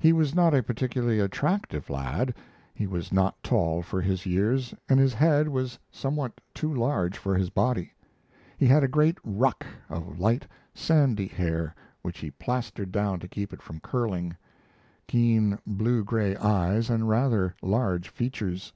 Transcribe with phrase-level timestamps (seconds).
[0.00, 2.34] He was not a particularly attractive lad.
[2.74, 7.36] He was not tall for his years, and his head was somewhat too large for
[7.36, 7.92] his body.
[8.58, 10.44] He had a "great ruck" of light,
[10.74, 11.72] sandy hair
[12.02, 14.36] which he plastered down to keep it from curling;
[15.06, 18.72] keen blue gray eyes, and rather large features.